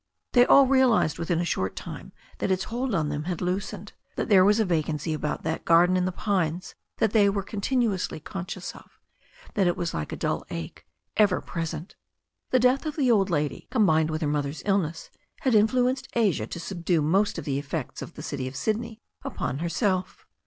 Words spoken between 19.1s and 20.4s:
upon herself.